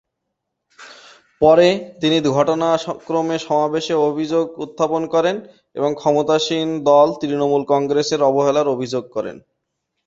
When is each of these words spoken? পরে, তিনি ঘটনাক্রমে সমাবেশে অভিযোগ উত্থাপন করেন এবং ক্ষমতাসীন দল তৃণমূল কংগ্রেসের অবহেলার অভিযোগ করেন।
পরে, 1.41 1.67
তিনি 2.01 2.17
ঘটনাক্রমে 2.29 3.37
সমাবেশে 3.39 3.93
অভিযোগ 4.09 4.45
উত্থাপন 4.59 5.01
করেন 5.07 5.35
এবং 5.75 5.89
ক্ষমতাসীন 5.95 6.67
দল 6.83 7.07
তৃণমূল 7.19 7.63
কংগ্রেসের 7.73 8.21
অবহেলার 8.29 8.67
অভিযোগ 8.67 9.03
করেন। 9.15 9.35